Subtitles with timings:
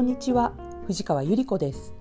[0.00, 0.54] こんにちは
[0.86, 1.92] 藤川ゆり子です。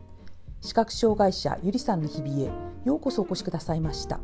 [0.62, 2.50] 視覚障害者ゆりさんの日々へ
[2.86, 4.21] ようこそお越しくださいました。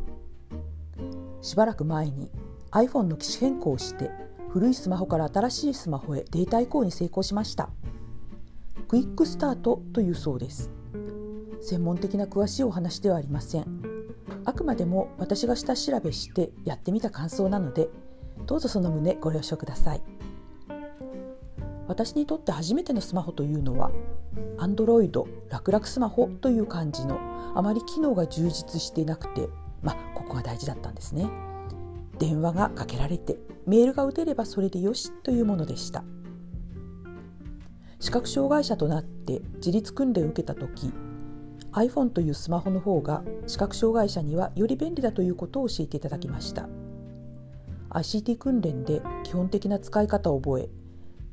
[1.42, 2.32] しばらく前に
[2.72, 4.12] iPhone の機種変更をして
[4.48, 7.70] 古いスマホから新しいスマホへデータ移行に成功しました。
[8.88, 10.72] クイックスタートというそうです。
[11.60, 13.66] 専門的な詳しいお話ではありません。
[14.46, 17.90] あくまでも私が下調べしてやってみた感想なので
[18.46, 20.02] どうぞその旨ご了承ください。
[21.88, 23.92] 私にとって初めてのスマホというのは
[24.58, 25.12] Android
[25.50, 27.20] 楽々スマホという感じの
[27.56, 29.48] あまり機能が充実していなくて
[29.82, 31.30] まあここが大事だったんですね。
[32.18, 36.04] 電話がかけられてメールが打てればそれでよしというものでした。
[38.00, 40.94] 視覚障害者となって自立訓練を受けた時
[41.72, 46.68] iPhone というスマホの方が視覚障害者にはより便利だということを教えていただきました。
[47.90, 50.70] ICT 訓練で基本的な使い方を覚え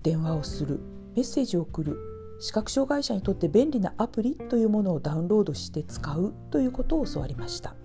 [0.03, 0.81] 電話をする
[1.15, 1.99] メッセージを送る
[2.41, 7.77] 視覚障害者にとって便利なアプリというものをダウンロードして使うということを教わりました。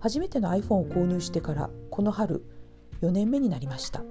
[0.00, 2.44] 初めての iPhone を購入してからこの春
[3.02, 4.02] 4年目になりました。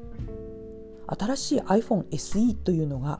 [1.08, 3.20] 新しい iPhone SE というのが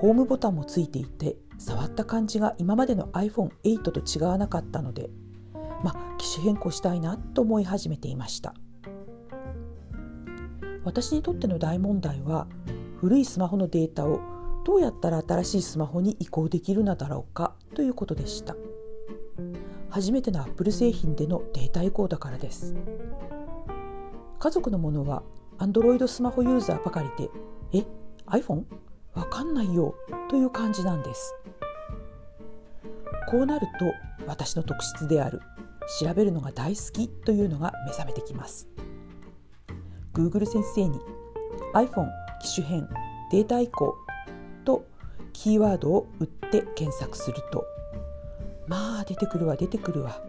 [0.00, 5.10] ホームボタンもついていて触った感じが今までの iPhone8 と違わなかったので
[5.82, 8.54] まあ機種変更したいなと思い始めていました。
[10.88, 12.46] 私にとっての大問題は
[12.96, 14.22] 古いスマホのデータを
[14.64, 18.56] どうやったら新しいスマホに移行できるのだろうかということでした。
[19.90, 22.74] 初めての Apple 製品でのデータ移行だからです。
[24.38, 25.22] 家族のものは
[25.58, 27.30] Android スマホユーザーばかりで
[27.74, 27.84] え
[28.24, 28.64] iPhone?
[29.12, 29.94] わかんないよ
[30.30, 31.34] という感じなんです。
[33.28, 35.42] こうなると私の特質である
[36.00, 38.66] 調べるのが大好きというのが目覚めてきます。
[40.18, 40.98] Google 先生に
[41.74, 42.08] iPhone
[42.42, 42.88] 機種変
[43.30, 43.94] データ移行
[44.64, 44.84] と
[45.32, 47.64] キーワードを打って検索すると
[48.66, 50.20] まあ出てくるわ出てくるわ。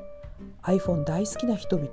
[0.63, 1.89] iPhone 大好きな人々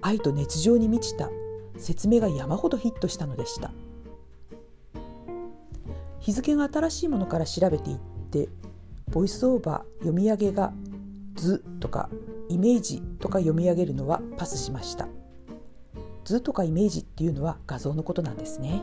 [0.00, 1.28] 愛と熱情に満ちた
[1.76, 3.70] 説明が山ほどヒットしたのでした。
[6.18, 7.98] 日付が新しいものから調べていっ
[8.30, 8.48] て
[9.10, 10.72] ボイスオーバー読み上げが
[11.34, 12.08] 図とか
[12.48, 15.08] イメージとか読み上げるのはパスしました。
[16.24, 18.82] 図とかイメージっていうのは画像のことなんですね。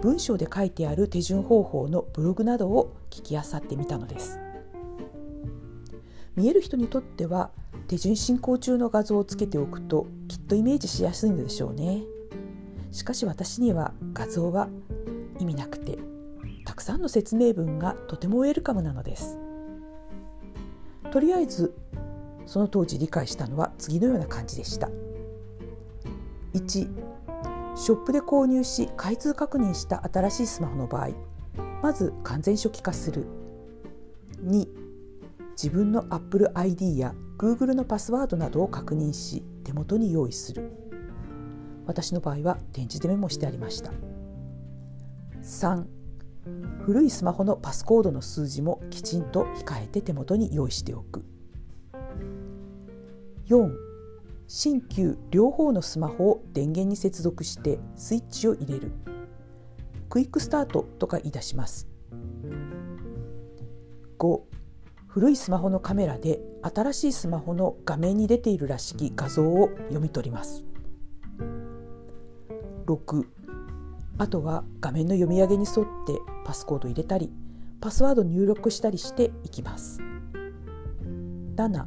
[0.00, 4.38] 文章で書いてある手順方法のブログなどを聞きあさってみたのです。
[6.36, 7.50] 見える人にとっては
[7.86, 12.02] 手順進行中の画像をつけておくときっとイメージしやすいのでしょうね。
[12.92, 14.68] しかし私には画像は
[15.38, 15.98] 意味なくて
[16.64, 19.38] たくさんの説明文がとてもウェルカムなのです。
[21.10, 21.74] とりあえず
[22.46, 24.88] その当時理解したのは次のような感じでした。
[26.54, 26.88] 1
[27.76, 31.10] ショップで購入し開通確認した新しいスマホの場合
[31.82, 33.26] まず完全初期化する。
[34.44, 34.66] 2
[35.52, 40.72] 自分の Apple ID や Google のパスワードなどを確認し手元に用意する。
[41.86, 43.92] 私の場合は展示でメモしてありました。
[45.42, 45.84] 3
[46.84, 51.24] 古いスマホのパスコードの数字もきちんと控えて手元に用意しておく。
[53.46, 53.89] 4
[54.52, 58.90] 新旧両方のスマホを電源に接続してスイッチを入れる。
[60.08, 61.86] クイックスタートとか言い出します。
[64.18, 64.40] 5
[65.06, 70.64] 古いスマホのカメラで新しいスマホの画面に出ているらしき画像を読み取ります。
[72.86, 73.24] 6
[74.18, 77.30] あとは画面の読み上げに沿ってパスコード入れたり
[77.80, 80.00] パスワード入力したりしていきます。
[81.54, 81.84] 7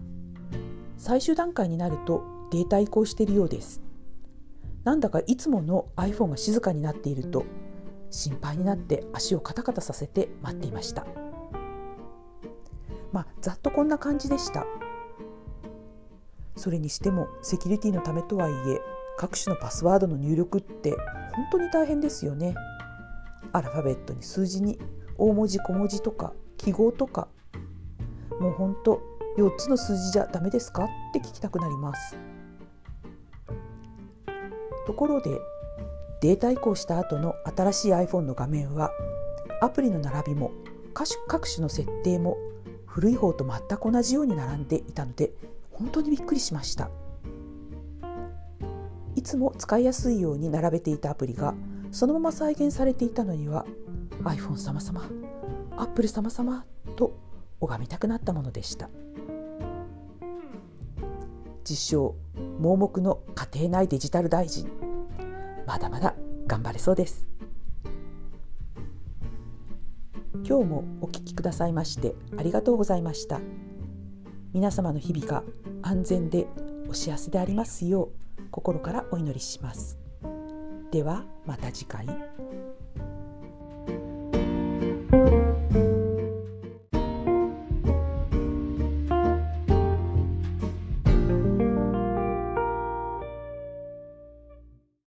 [0.95, 3.81] 最終段階になるとデータ移行しているようです。
[4.83, 7.45] なんだかいつもの iPhone が静かになっていると
[8.11, 11.07] 心配になって足をカタカタさせて待っていました。
[13.11, 14.67] まあざっとこんな感じでした。
[16.55, 18.79] それにしてもセキュリティのためとはいえ
[19.17, 20.99] 各種のパスワードの入力って本
[21.53, 22.53] 当に大変ですよね。
[23.51, 24.79] アルファベットに数字に
[25.17, 27.29] 大文字小文字とか記号とか。
[28.39, 29.01] もう本当
[29.37, 30.83] 4つの数字じゃダメですか？
[30.83, 32.15] って聞きたくなります。
[34.85, 35.39] ところで
[36.21, 38.91] データ移行した後の新しい iPhone の画面は
[39.61, 40.51] アプリの並びも
[41.27, 42.37] 各種の設定も
[42.85, 45.31] 古い方と全く同じように並んでいたので
[45.71, 46.89] 本当にびっくりしました。
[49.15, 51.53] いつも使いやすいように並べていたアプリが
[51.91, 53.65] そのまま再現されていたのには
[54.23, 55.09] iPhone 様々
[55.77, 56.65] Apple 様々
[56.95, 57.17] と
[57.59, 58.89] 拝みたくなったものでした。
[61.67, 62.15] 自称
[62.59, 64.69] 盲目の家庭内デジタル大臣。
[65.65, 66.13] まだまだ
[66.45, 67.25] 頑張れそうです。
[70.45, 73.39] 今日もお聞きくださいましてありがとうございました。
[74.51, 75.43] 皆様の日々が
[75.81, 76.47] 安全で
[76.89, 79.97] お幸せでありますよう心からお祈りします。
[80.91, 82.05] ではまた次回。